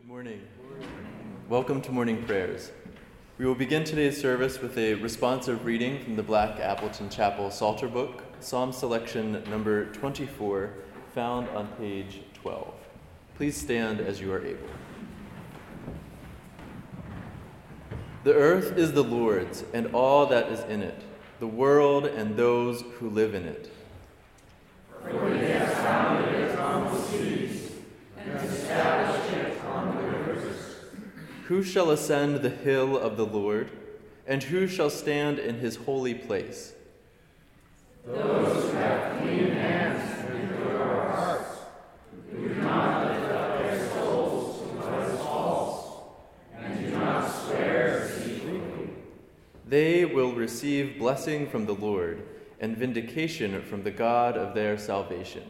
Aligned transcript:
Good 0.00 0.08
morning. 0.08 0.40
Welcome 1.50 1.82
to 1.82 1.92
morning 1.92 2.24
prayers. 2.24 2.72
We 3.36 3.44
will 3.44 3.54
begin 3.54 3.84
today's 3.84 4.18
service 4.18 4.58
with 4.58 4.78
a 4.78 4.94
responsive 4.94 5.66
reading 5.66 6.02
from 6.02 6.16
the 6.16 6.22
Black 6.22 6.58
Appleton 6.58 7.10
Chapel 7.10 7.50
Psalter 7.50 7.86
Book, 7.86 8.22
Psalm 8.40 8.72
selection 8.72 9.44
number 9.50 9.92
24, 9.92 10.70
found 11.14 11.50
on 11.50 11.68
page 11.76 12.22
12. 12.32 12.72
Please 13.36 13.54
stand 13.54 14.00
as 14.00 14.22
you 14.22 14.32
are 14.32 14.42
able. 14.42 14.68
The 18.24 18.32
earth 18.32 18.78
is 18.78 18.94
the 18.94 19.04
Lord's 19.04 19.64
and 19.74 19.94
all 19.94 20.24
that 20.28 20.50
is 20.50 20.60
in 20.60 20.80
it, 20.80 21.02
the 21.40 21.46
world 21.46 22.06
and 22.06 22.38
those 22.38 22.80
who 22.94 23.10
live 23.10 23.34
in 23.34 23.44
it. 23.44 23.70
For 25.02 25.34
he 25.34 25.44
has 25.44 25.74
founded 25.74 26.34
it 26.36 26.58
on 26.58 26.84
the 26.90 26.98
seas 27.02 27.72
and 28.16 28.48
established 28.48 29.32
it 29.34 29.64
on 29.64 29.96
the 29.96 30.02
rivers. 30.02 30.76
Who 31.50 31.64
shall 31.64 31.90
ascend 31.90 32.36
the 32.36 32.48
hill 32.48 32.96
of 32.96 33.16
the 33.16 33.26
Lord, 33.26 33.72
and 34.24 34.40
who 34.40 34.68
shall 34.68 34.88
stand 34.88 35.40
in 35.40 35.58
his 35.58 35.74
holy 35.74 36.14
place? 36.14 36.74
Those 38.06 38.70
who 38.70 38.76
have 38.76 39.20
clean 39.20 39.50
hands 39.50 40.26
and 40.28 40.56
pure 40.56 41.10
hearts, 41.10 41.58
who 42.30 42.50
do 42.50 42.54
not 42.54 43.04
lift 43.04 43.32
up 43.32 43.58
their 43.58 43.88
souls 43.90 44.60
to 44.60 44.64
what 44.76 45.08
is 45.08 45.18
false, 45.18 46.02
and 46.56 46.84
do 46.84 46.90
not 46.92 47.28
swear 47.28 48.06
deceitfully. 48.06 48.90
They 49.66 50.04
will 50.04 50.30
receive 50.30 51.00
blessing 51.00 51.50
from 51.50 51.66
the 51.66 51.74
Lord 51.74 52.28
and 52.60 52.76
vindication 52.76 53.60
from 53.62 53.82
the 53.82 53.90
God 53.90 54.36
of 54.36 54.54
their 54.54 54.78
salvation. 54.78 55.42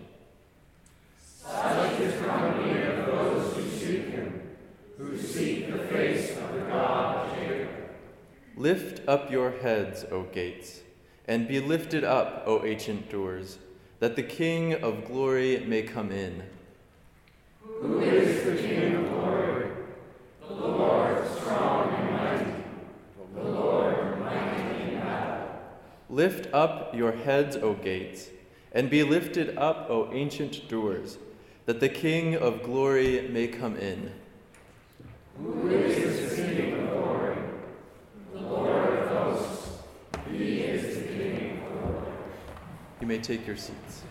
Such 1.44 2.00
is 2.00 2.14
the 2.18 2.26
company 2.26 2.84
of 2.84 3.04
those 3.04 3.54
who 3.54 3.68
seek 3.68 4.08
him, 4.08 4.56
who 4.96 5.18
seek 5.18 5.70
the 5.70 5.78
face 5.78 6.36
of 6.36 6.52
the 6.54 6.60
God 6.60 7.28
of 7.30 7.36
Jacob. 7.36 7.68
Lift 8.60 9.08
up 9.08 9.32
your 9.32 9.52
heads, 9.52 10.04
O 10.12 10.24
gates, 10.24 10.80
and 11.26 11.48
be 11.48 11.60
lifted 11.60 12.04
up, 12.04 12.42
O 12.46 12.62
ancient 12.62 13.10
doors, 13.10 13.56
that 14.00 14.16
the 14.16 14.22
King 14.22 14.74
of 14.74 15.06
glory 15.06 15.64
may 15.66 15.80
come 15.80 16.12
in. 16.12 16.42
Who 17.62 18.00
is 18.00 18.44
the 18.44 18.56
King 18.56 18.96
of 18.96 19.08
glory? 19.08 19.70
The 20.46 20.52
Lord 20.52 21.26
strong 21.38 21.94
and 21.94 22.12
mighty, 22.12 22.52
the 23.34 23.44
Lord 23.44 24.20
mighty 24.20 24.82
in 24.82 25.00
battle. 25.00 25.48
Lift 26.10 26.52
up 26.52 26.94
your 26.94 27.12
heads, 27.12 27.56
O 27.56 27.72
gates, 27.72 28.28
and 28.72 28.90
be 28.90 29.02
lifted 29.02 29.56
up, 29.56 29.88
O 29.88 30.12
ancient 30.12 30.68
doors, 30.68 31.16
that 31.64 31.80
the 31.80 31.88
King 31.88 32.36
of 32.36 32.62
glory 32.62 33.26
may 33.26 33.48
come 33.48 33.78
in. 33.78 34.12
Who 35.38 35.66
is 35.70 36.36
the 36.36 36.42
King 36.44 36.74
of 36.74 36.90
glory? 36.90 37.36
The 38.32 38.40
Lord 38.40 38.98
of 38.98 39.08
hosts. 39.08 39.78
He 40.30 40.60
is 40.60 40.96
the 40.96 41.02
King 41.08 41.62
of 41.62 41.82
glory. 41.82 42.12
You 43.00 43.06
may 43.06 43.18
take 43.18 43.46
your 43.46 43.56
seats. 43.56 44.02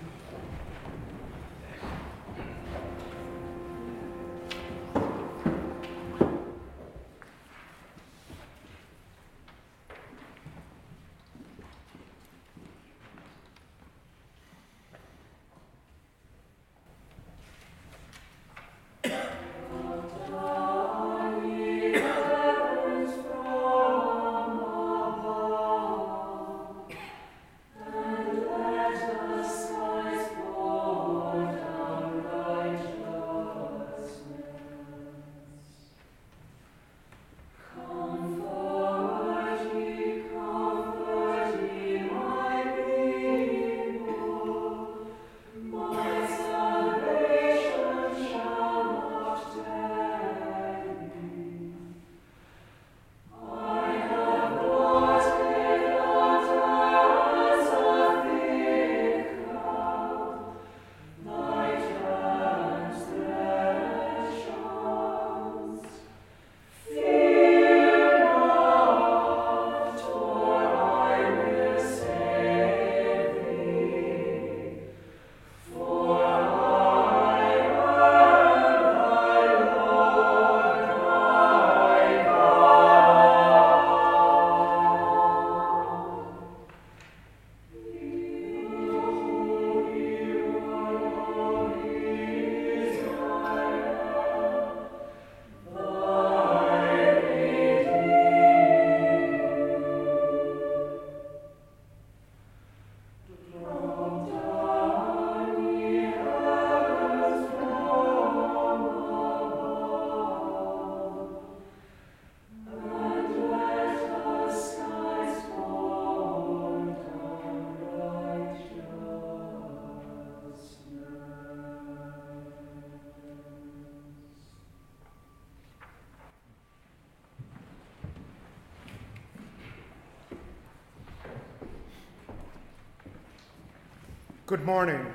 Good 134.49 134.65
morning. 134.65 135.05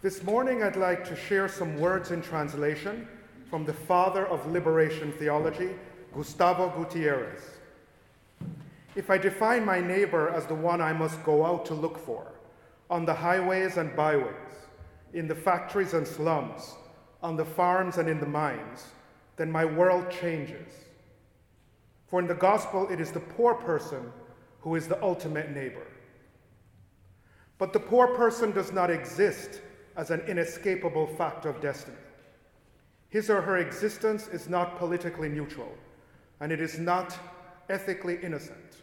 This 0.00 0.22
morning, 0.22 0.62
I'd 0.62 0.74
like 0.74 1.06
to 1.06 1.14
share 1.14 1.46
some 1.46 1.78
words 1.78 2.12
in 2.12 2.22
translation 2.22 3.06
from 3.50 3.66
the 3.66 3.74
father 3.74 4.26
of 4.26 4.50
liberation 4.50 5.12
theology, 5.18 5.72
Gustavo 6.14 6.70
Gutierrez. 6.70 7.42
If 8.96 9.10
I 9.10 9.18
define 9.18 9.66
my 9.66 9.80
neighbor 9.80 10.30
as 10.30 10.46
the 10.46 10.54
one 10.54 10.80
I 10.80 10.94
must 10.94 11.22
go 11.24 11.44
out 11.44 11.66
to 11.66 11.74
look 11.74 11.98
for, 11.98 12.32
on 12.88 13.04
the 13.04 13.12
highways 13.12 13.76
and 13.76 13.94
byways, 13.94 14.54
in 15.12 15.28
the 15.28 15.34
factories 15.34 15.92
and 15.92 16.08
slums, 16.08 16.72
on 17.22 17.36
the 17.36 17.44
farms 17.44 17.98
and 17.98 18.08
in 18.08 18.18
the 18.18 18.24
mines, 18.24 18.86
then 19.36 19.52
my 19.52 19.66
world 19.66 20.10
changes. 20.10 20.72
For 22.06 22.18
in 22.18 22.26
the 22.26 22.34
gospel, 22.34 22.88
it 22.88 22.98
is 22.98 23.12
the 23.12 23.20
poor 23.20 23.52
person 23.52 24.10
who 24.62 24.74
is 24.74 24.88
the 24.88 25.02
ultimate 25.02 25.50
neighbor. 25.50 25.86
But 27.58 27.72
the 27.72 27.80
poor 27.80 28.08
person 28.08 28.52
does 28.52 28.72
not 28.72 28.90
exist 28.90 29.60
as 29.96 30.10
an 30.10 30.20
inescapable 30.22 31.06
fact 31.06 31.44
of 31.44 31.60
destiny. 31.60 31.96
His 33.08 33.28
or 33.28 33.42
her 33.42 33.58
existence 33.58 34.28
is 34.28 34.48
not 34.48 34.78
politically 34.78 35.28
neutral, 35.28 35.72
and 36.40 36.50
it 36.50 36.60
is 36.60 36.78
not 36.78 37.16
ethically 37.68 38.18
innocent. 38.22 38.78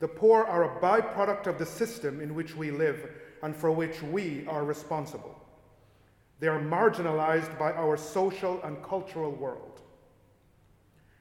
The 0.00 0.08
poor 0.08 0.44
are 0.44 0.64
a 0.64 0.80
byproduct 0.80 1.46
of 1.46 1.58
the 1.58 1.66
system 1.66 2.20
in 2.20 2.34
which 2.34 2.56
we 2.56 2.70
live 2.70 3.08
and 3.42 3.54
for 3.54 3.70
which 3.70 4.02
we 4.02 4.46
are 4.46 4.64
responsible. 4.64 5.38
They 6.40 6.48
are 6.48 6.60
marginalized 6.60 7.58
by 7.58 7.72
our 7.72 7.96
social 7.96 8.60
and 8.62 8.82
cultural 8.82 9.30
world. 9.30 9.82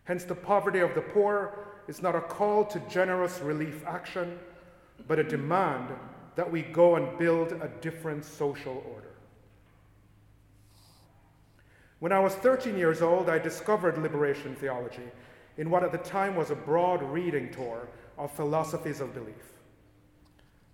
Hence, 0.05 0.23
the 0.23 0.35
poverty 0.35 0.79
of 0.79 0.95
the 0.95 1.01
poor 1.01 1.67
is 1.87 2.01
not 2.01 2.15
a 2.15 2.21
call 2.21 2.65
to 2.65 2.79
generous 2.89 3.39
relief 3.41 3.83
action, 3.85 4.39
but 5.07 5.19
a 5.19 5.23
demand 5.23 5.89
that 6.39 6.49
we 6.49 6.61
go 6.61 6.95
and 6.95 7.17
build 7.17 7.51
a 7.51 7.67
different 7.81 8.23
social 8.23 8.81
order. 8.95 9.11
When 11.99 12.13
I 12.13 12.19
was 12.19 12.33
13 12.35 12.77
years 12.77 13.01
old, 13.01 13.29
I 13.29 13.37
discovered 13.37 13.97
liberation 13.97 14.55
theology 14.55 15.11
in 15.57 15.69
what 15.69 15.83
at 15.83 15.91
the 15.91 15.97
time 15.97 16.37
was 16.37 16.49
a 16.49 16.55
broad 16.55 17.03
reading 17.03 17.51
tour 17.51 17.89
of 18.17 18.31
philosophies 18.31 19.01
of 19.01 19.13
belief. 19.13 19.51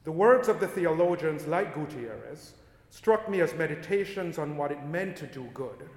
The 0.03 0.11
words 0.11 0.49
of 0.49 0.59
the 0.59 0.67
theologians 0.67 1.47
like 1.47 1.73
Gutierrez 1.73 2.53
struck 2.91 3.27
me 3.27 3.41
as 3.41 3.55
meditations 3.55 4.37
on 4.37 4.57
what 4.57 4.71
it 4.71 4.85
meant 4.85 5.15
to 5.17 5.25
do 5.25 5.49
good, 5.55 5.89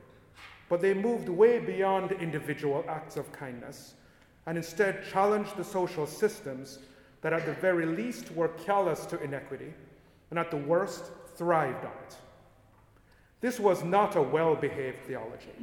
but 0.71 0.81
they 0.81 0.95
moved 0.95 1.29
way 1.29 1.59
beyond 1.59 2.13
individual 2.13 2.87
acts 2.89 3.19
of 3.19 3.31
kindness 3.33 3.97
and 4.47 4.57
instead 4.57 5.05
challenged 5.13 5.59
the 5.59 5.63
social 5.63 6.07
systems 6.07 6.79
that 7.21 7.33
at 7.33 7.47
the 7.47 7.53
very 7.55 7.87
least 7.87 8.31
were 8.33 8.49
callous 8.49 9.07
to 9.07 9.21
inequity 9.23 9.73
and 10.31 10.39
at 10.39 10.51
the 10.51 10.57
worst 10.57 11.05
thrived 11.37 11.85
on 11.85 11.93
it. 12.07 12.17
This 13.41 13.61
was 13.61 13.85
not 13.85 14.17
a 14.17 14.23
well 14.23 14.55
behaved 14.55 14.99
theology. 15.07 15.55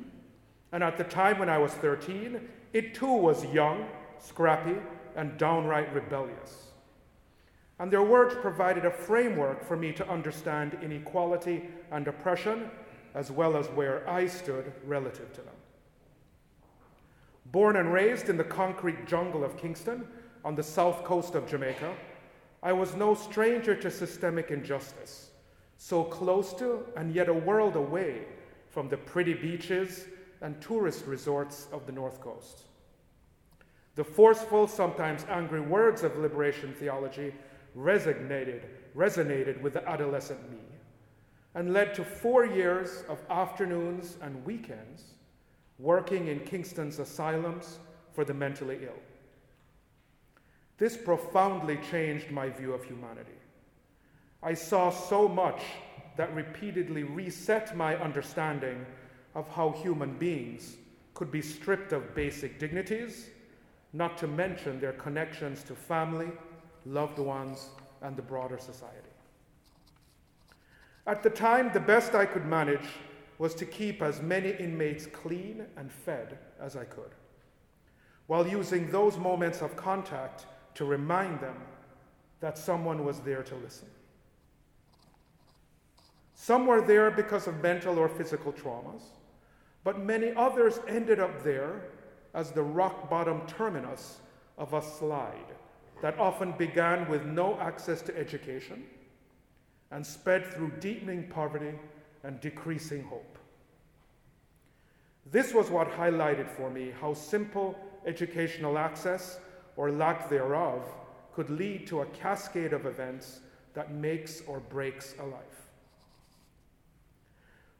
And 0.71 0.83
at 0.83 0.97
the 0.97 1.03
time 1.03 1.39
when 1.39 1.49
I 1.49 1.57
was 1.57 1.71
13, 1.73 2.39
it 2.73 2.93
too 2.93 3.13
was 3.13 3.45
young, 3.45 3.87
scrappy, 4.19 4.77
and 5.15 5.37
downright 5.37 5.93
rebellious. 5.93 6.71
And 7.79 7.91
their 7.91 8.03
words 8.03 8.35
provided 8.35 8.85
a 8.85 8.91
framework 8.91 9.65
for 9.65 9.75
me 9.75 9.91
to 9.93 10.09
understand 10.09 10.77
inequality 10.81 11.69
and 11.91 12.07
oppression, 12.07 12.69
as 13.13 13.31
well 13.31 13.57
as 13.57 13.67
where 13.67 14.09
I 14.09 14.27
stood 14.27 14.71
relative 14.85 15.31
to 15.33 15.41
them. 15.41 15.53
Born 17.51 17.75
and 17.75 17.93
raised 17.93 18.29
in 18.29 18.37
the 18.37 18.43
concrete 18.43 19.05
jungle 19.07 19.43
of 19.43 19.57
Kingston 19.57 20.07
on 20.45 20.55
the 20.55 20.63
south 20.63 21.03
coast 21.03 21.33
of 21.33 21.47
Jamaica, 21.47 21.91
I 22.61 22.71
was 22.71 22.95
no 22.95 23.15
stranger 23.15 23.75
to 23.75 23.89
systemic 23.89 24.51
injustice, 24.51 25.31
so 25.77 26.03
close 26.03 26.53
to 26.53 26.85
and 26.95 27.13
yet 27.13 27.27
a 27.27 27.33
world 27.33 27.75
away 27.75 28.21
from 28.69 28.87
the 28.87 28.97
pretty 28.97 29.33
beaches 29.33 30.05
and 30.41 30.61
tourist 30.61 31.05
resorts 31.07 31.67
of 31.73 31.87
the 31.87 31.91
North 31.91 32.21
Coast. 32.21 32.61
The 33.95 34.03
forceful, 34.03 34.67
sometimes 34.67 35.25
angry 35.29 35.61
words 35.61 36.03
of 36.03 36.15
liberation 36.17 36.73
theology 36.73 37.33
resonated, 37.75 38.65
resonated 38.95 39.59
with 39.61 39.73
the 39.73 39.89
adolescent 39.89 40.51
me 40.51 40.59
and 41.55 41.73
led 41.73 41.95
to 41.95 42.03
four 42.03 42.45
years 42.45 43.03
of 43.09 43.17
afternoons 43.29 44.17
and 44.21 44.45
weekends 44.45 45.15
working 45.79 46.27
in 46.27 46.39
Kingston's 46.41 46.99
asylums 46.99 47.79
for 48.13 48.23
the 48.23 48.33
mentally 48.33 48.79
ill. 48.83 48.99
This 50.77 50.97
profoundly 50.97 51.79
changed 51.89 52.31
my 52.31 52.49
view 52.49 52.73
of 52.73 52.83
humanity. 52.83 53.39
I 54.43 54.53
saw 54.53 54.89
so 54.89 55.27
much 55.27 55.61
that 56.17 56.33
repeatedly 56.35 57.03
reset 57.03 57.75
my 57.75 57.95
understanding 57.97 58.85
of 59.33 59.47
how 59.49 59.71
human 59.71 60.17
beings 60.17 60.75
could 61.13 61.31
be 61.31 61.41
stripped 61.41 61.93
of 61.93 62.13
basic 62.13 62.59
dignities, 62.59 63.29
not 63.93 64.17
to 64.17 64.27
mention 64.27 64.79
their 64.79 64.93
connections 64.93 65.63
to 65.63 65.75
family, 65.75 66.29
loved 66.85 67.19
ones, 67.19 67.69
and 68.01 68.15
the 68.15 68.21
broader 68.21 68.57
society. 68.57 69.09
At 71.07 71.23
the 71.23 71.29
time, 71.29 71.71
the 71.71 71.79
best 71.79 72.15
I 72.15 72.25
could 72.25 72.45
manage 72.45 72.87
was 73.37 73.53
to 73.55 73.65
keep 73.65 74.01
as 74.01 74.21
many 74.21 74.51
inmates 74.51 75.05
clean 75.05 75.65
and 75.77 75.91
fed 75.91 76.37
as 76.59 76.75
I 76.75 76.85
could, 76.85 77.11
while 78.27 78.47
using 78.47 78.89
those 78.89 79.17
moments 79.17 79.61
of 79.61 79.75
contact 79.75 80.45
to 80.75 80.85
remind 80.85 81.39
them 81.39 81.57
that 82.39 82.57
someone 82.57 83.03
was 83.03 83.19
there 83.21 83.43
to 83.43 83.55
listen. 83.55 83.87
Some 86.35 86.67
were 86.67 86.81
there 86.81 87.09
because 87.09 87.47
of 87.47 87.61
mental 87.61 87.97
or 87.97 88.09
physical 88.09 88.53
traumas, 88.53 89.01
but 89.83 89.99
many 89.99 90.33
others 90.33 90.79
ended 90.87 91.19
up 91.19 91.43
there 91.43 91.81
as 92.33 92.51
the 92.51 92.61
rock 92.61 93.09
bottom 93.09 93.41
terminus 93.47 94.17
of 94.57 94.73
a 94.73 94.81
slide 94.81 95.53
that 96.01 96.19
often 96.19 96.51
began 96.53 97.09
with 97.09 97.25
no 97.25 97.57
access 97.59 98.01
to 98.03 98.17
education 98.17 98.83
and 99.91 100.05
sped 100.05 100.53
through 100.53 100.71
deepening 100.79 101.27
poverty 101.29 101.73
and 102.23 102.39
decreasing 102.41 103.03
hope. 103.03 103.37
This 105.31 105.53
was 105.53 105.69
what 105.69 105.89
highlighted 105.89 106.49
for 106.49 106.69
me 106.69 106.93
how 106.99 107.13
simple 107.13 107.77
educational 108.05 108.77
access 108.77 109.39
or 109.77 109.91
lack 109.91 110.29
thereof 110.29 110.83
could 111.33 111.49
lead 111.49 111.85
to 111.87 112.01
a 112.01 112.05
cascade 112.07 112.73
of 112.73 112.85
events 112.85 113.41
that 113.73 113.93
makes 113.93 114.41
or 114.47 114.59
breaks 114.59 115.15
a 115.19 115.25
life. 115.25 115.69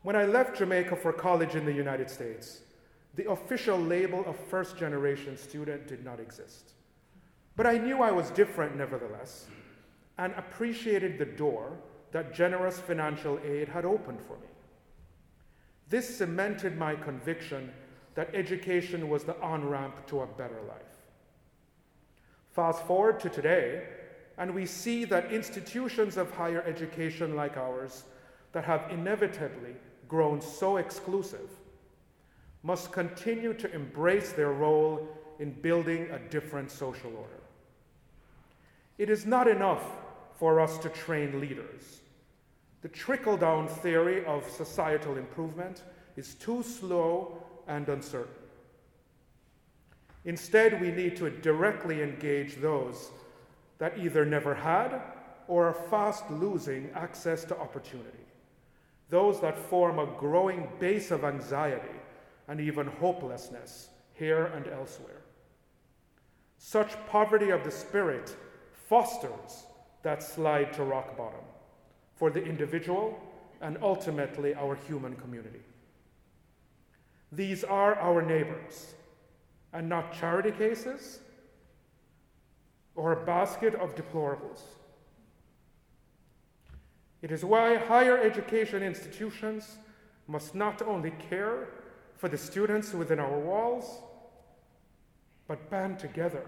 When 0.03 0.15
I 0.15 0.25
left 0.25 0.57
Jamaica 0.57 0.95
for 0.97 1.13
college 1.13 1.55
in 1.55 1.65
the 1.65 1.73
United 1.73 2.09
States, 2.09 2.61
the 3.15 3.31
official 3.31 3.79
label 3.79 4.23
of 4.25 4.37
first 4.37 4.77
generation 4.77 5.37
student 5.37 5.87
did 5.87 6.03
not 6.03 6.19
exist. 6.19 6.73
But 7.55 7.65
I 7.65 7.77
knew 7.77 8.01
I 8.01 8.11
was 8.11 8.29
different 8.31 8.75
nevertheless 8.75 9.47
and 10.17 10.33
appreciated 10.33 11.17
the 11.17 11.25
door 11.25 11.77
that 12.11 12.33
generous 12.33 12.79
financial 12.79 13.39
aid 13.43 13.67
had 13.67 13.85
opened 13.85 14.21
for 14.21 14.33
me. 14.37 14.47
This 15.89 16.17
cemented 16.17 16.77
my 16.77 16.95
conviction 16.95 17.71
that 18.15 18.33
education 18.33 19.09
was 19.09 19.23
the 19.23 19.39
on 19.41 19.67
ramp 19.67 20.05
to 20.07 20.21
a 20.21 20.27
better 20.27 20.61
life. 20.67 20.94
Fast 22.55 22.87
forward 22.87 23.19
to 23.19 23.29
today, 23.29 23.83
and 24.37 24.55
we 24.55 24.65
see 24.65 25.03
that 25.03 25.29
institutions 25.29 26.15
of 26.15 26.31
higher 26.31 26.61
education 26.61 27.35
like 27.35 27.57
ours 27.57 28.05
that 28.53 28.63
have 28.63 28.89
inevitably 28.89 29.75
grown 30.07 30.39
so 30.39 30.77
exclusive 30.77 31.49
must 32.63 32.93
continue 32.93 33.53
to 33.53 33.69
embrace 33.75 34.31
their 34.31 34.53
role 34.53 35.05
in 35.39 35.51
building 35.51 36.09
a 36.11 36.19
different 36.29 36.71
social 36.71 37.11
order. 37.17 37.43
It 38.97 39.09
is 39.09 39.25
not 39.25 39.49
enough 39.49 39.83
for 40.37 40.61
us 40.61 40.77
to 40.77 40.87
train 40.87 41.41
leaders. 41.41 41.99
The 42.83 42.87
trickle 42.87 43.35
down 43.35 43.67
theory 43.67 44.23
of 44.23 44.49
societal 44.49 45.17
improvement 45.17 45.83
is 46.15 46.35
too 46.35 46.63
slow 46.63 47.43
and 47.67 47.89
uncertain. 47.89 48.44
Instead, 50.25 50.81
we 50.81 50.91
need 50.91 51.15
to 51.15 51.29
directly 51.29 52.01
engage 52.01 52.55
those 52.55 53.11
that 53.77 53.97
either 53.97 54.25
never 54.25 54.55
had 54.55 55.01
or 55.47 55.67
are 55.67 55.73
fast 55.73 56.29
losing 56.31 56.89
access 56.95 57.43
to 57.45 57.57
opportunity, 57.59 58.25
those 59.09 59.39
that 59.39 59.57
form 59.57 59.99
a 59.99 60.07
growing 60.17 60.67
base 60.79 61.11
of 61.11 61.23
anxiety 61.23 61.99
and 62.47 62.59
even 62.59 62.87
hopelessness 62.87 63.89
here 64.13 64.45
and 64.47 64.67
elsewhere. 64.67 65.21
Such 66.57 66.95
poverty 67.07 67.51
of 67.51 67.63
the 67.63 67.71
spirit 67.71 68.35
fosters 68.87 69.65
that 70.01 70.23
slide 70.23 70.73
to 70.73 70.83
rock 70.83 71.15
bottom 71.15 71.45
for 72.15 72.31
the 72.31 72.43
individual 72.43 73.19
and 73.61 73.77
ultimately 73.81 74.55
our 74.55 74.75
human 74.75 75.15
community. 75.15 75.61
These 77.31 77.63
are 77.63 77.95
our 77.95 78.21
neighbors 78.21 78.95
and 79.75 79.89
not 79.89 80.13
charity 80.13 80.51
cases 80.51 81.19
or 82.95 83.11
a 83.11 83.25
basket 83.25 83.75
of 83.75 83.93
deplorables. 83.93 84.61
It 87.21 87.29
is 87.31 87.43
why 87.43 87.75
higher 87.75 88.17
education 88.17 88.81
institutions 88.81 89.77
must 90.27 90.55
not 90.55 90.81
only 90.81 91.11
care 91.29 91.67
for 92.15 92.29
the 92.29 92.37
students 92.37 92.93
within 92.93 93.19
our 93.19 93.37
walls, 93.37 93.99
but 95.47 95.69
band 95.69 95.99
together 95.99 96.45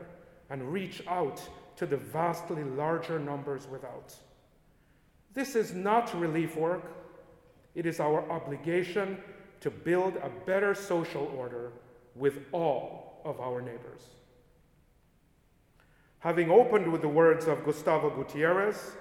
and 0.50 0.72
reach 0.72 1.03
out 1.07 1.41
to 1.75 1.86
the 1.86 1.98
vastly 1.98 2.63
larger 2.63 3.19
numbers 3.19 3.67
without. 3.69 4.15
This 5.34 5.55
is 5.55 5.74
not 5.74 6.17
relief 6.17 6.55
work, 6.55 6.93
it 7.75 7.86
is 7.86 8.00
our 8.00 8.29
obligation 8.31 9.17
to 9.60 9.69
build 9.69 10.15
a 10.15 10.31
better 10.46 10.74
social 10.74 11.31
order 11.36 11.74
with 12.15 12.39
all 12.53 13.06
of 13.27 13.41
our 13.41 13.62
neighbors. 13.62 14.15
Having 16.19 16.50
opened 16.50 16.91
with 16.91 17.01
the 17.01 17.07
words 17.07 17.46
of 17.46 17.63
Gustavo 17.65 18.10
Gutierrez, 18.10 18.93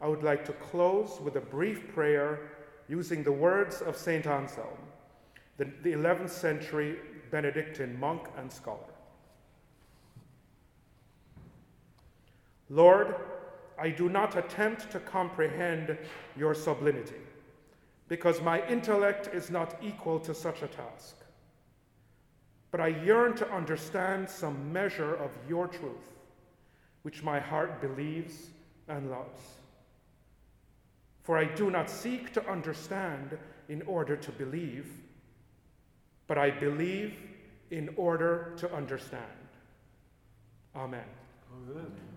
I 0.00 0.08
would 0.08 0.22
like 0.22 0.44
to 0.46 0.52
close 0.54 1.20
with 1.20 1.36
a 1.36 1.40
brief 1.40 1.92
prayer 1.94 2.50
using 2.88 3.22
the 3.22 3.32
words 3.32 3.82
of 3.82 3.96
St. 3.96 4.26
Anselm, 4.26 4.78
the, 5.58 5.66
the 5.82 5.92
11th 5.92 6.30
century 6.30 6.96
Benedictine 7.30 7.98
monk 7.98 8.28
and 8.38 8.50
scholar. 8.50 8.94
Lord, 12.70 13.14
I 13.78 13.90
do 13.90 14.08
not 14.08 14.36
attempt 14.36 14.90
to 14.92 15.00
comprehend 15.00 15.98
your 16.36 16.54
sublimity, 16.54 17.20
because 18.08 18.40
my 18.40 18.66
intellect 18.68 19.28
is 19.34 19.50
not 19.50 19.76
equal 19.82 20.18
to 20.20 20.34
such 20.34 20.62
a 20.62 20.68
task. 20.68 21.16
But 22.76 22.84
I 22.84 22.88
yearn 22.88 23.34
to 23.36 23.50
understand 23.50 24.28
some 24.28 24.70
measure 24.70 25.14
of 25.14 25.30
your 25.48 25.66
truth, 25.66 26.12
which 27.04 27.22
my 27.22 27.40
heart 27.40 27.80
believes 27.80 28.50
and 28.86 29.10
loves. 29.10 29.40
For 31.22 31.38
I 31.38 31.46
do 31.46 31.70
not 31.70 31.88
seek 31.88 32.34
to 32.34 32.46
understand 32.46 33.38
in 33.70 33.80
order 33.86 34.14
to 34.14 34.30
believe, 34.30 34.92
but 36.26 36.36
I 36.36 36.50
believe 36.50 37.18
in 37.70 37.88
order 37.96 38.52
to 38.58 38.70
understand. 38.70 39.48
Amen. 40.74 41.08
Amen. 41.70 42.15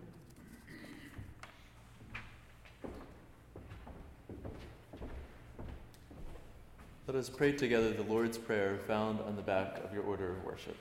Let 7.09 7.17
us 7.17 7.27
pray 7.27 7.53
together 7.53 7.89
the 7.89 8.03
Lord's 8.03 8.37
Prayer 8.37 8.77
found 8.85 9.19
on 9.21 9.35
the 9.35 9.41
back 9.41 9.83
of 9.83 9.91
your 9.91 10.03
order 10.03 10.29
of 10.29 10.43
worship. 10.43 10.77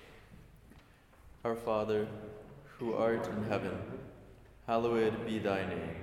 Our 1.43 1.57
Father, 1.57 2.07
who 2.79 2.93
art 2.93 3.27
in 3.29 3.45
heaven, 3.45 3.79
hallowed 4.67 5.25
be 5.27 5.39
thy 5.39 5.67
name. 5.67 5.97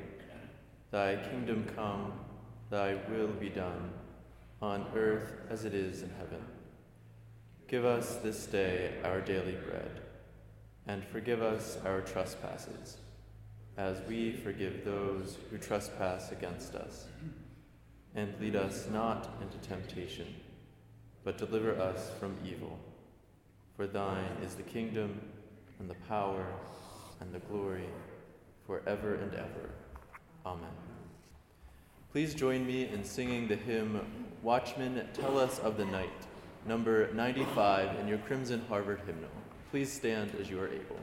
Thy 0.90 1.18
kingdom 1.18 1.68
come, 1.76 2.14
thy 2.72 2.96
will 3.08 3.28
be 3.28 3.50
done, 3.50 3.92
on 4.64 4.88
earth 4.96 5.32
as 5.52 5.64
it 5.64 5.76
is 5.76 6.02
in 6.02 6.10
heaven. 6.18 6.44
Give 7.68 7.86
us 7.86 8.16
this 8.16 8.48
day 8.48 8.96
our 9.04 9.22
daily 9.22 9.58
bread, 9.70 10.02
and 10.88 11.06
forgive 11.06 11.44
us 11.44 11.78
our 11.86 12.02
trespasses, 12.02 12.98
as 13.78 14.02
we 14.10 14.32
forgive 14.32 14.84
those 14.84 15.38
who 15.52 15.60
trespass 15.60 16.32
against 16.32 16.74
us 16.74 17.06
and 18.16 18.34
lead 18.40 18.56
us 18.56 18.88
not 18.92 19.38
into 19.42 19.58
temptation, 19.68 20.28
but 21.24 21.38
deliver 21.38 21.80
us 21.80 22.12
from 22.20 22.36
evil. 22.46 22.80
For 23.76 23.88
thine 23.88 24.38
is 24.42 24.56
the 24.56 24.64
kingdom, 24.64 25.20
and 25.80 25.90
the 25.90 25.96
power, 26.08 26.46
and 27.20 27.34
the 27.34 27.40
glory, 27.40 27.90
forever 28.66 29.16
and 29.16 29.34
ever. 29.34 29.70
Amen. 30.46 30.70
Please 32.12 32.34
join 32.34 32.66
me 32.66 32.88
in 32.88 33.04
singing 33.04 33.48
the 33.48 33.58
hymn, 33.58 34.00
Watchmen, 34.42 35.06
Tell 35.14 35.38
Us 35.38 35.60
of 35.60 35.76
the 35.76 35.86
Night, 35.86 36.10
number 36.66 37.12
95 37.14 38.00
in 38.00 38.08
your 38.08 38.20
Crimson 38.20 38.62
Harvard 38.70 39.02
hymnal. 39.06 39.30
Please 39.72 39.92
stand 39.92 40.32
as 40.40 40.50
you 40.50 40.60
are 40.62 40.70
able. 40.70 41.00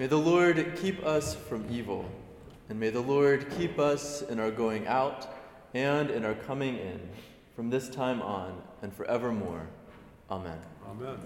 May 0.00 0.06
the 0.06 0.16
Lord 0.16 0.78
keep 0.80 1.04
us 1.04 1.34
from 1.34 1.66
evil, 1.70 2.10
and 2.70 2.80
may 2.80 2.88
the 2.88 3.02
Lord 3.02 3.46
keep 3.58 3.78
us 3.78 4.22
in 4.22 4.40
our 4.40 4.50
going 4.50 4.86
out 4.86 5.28
and 5.74 6.08
in 6.08 6.24
our 6.24 6.32
coming 6.32 6.78
in, 6.78 7.06
from 7.54 7.68
this 7.68 7.90
time 7.90 8.22
on 8.22 8.62
and 8.80 8.94
forevermore. 8.94 9.68
Amen. 10.30 10.56
Amen. 10.88 11.18